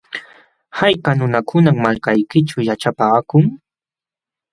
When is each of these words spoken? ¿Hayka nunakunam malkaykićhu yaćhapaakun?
¿Hayka 0.77 1.11
nunakunam 1.17 1.77
malkaykićhu 1.83 2.57
yaćhapaakun? 2.69 3.43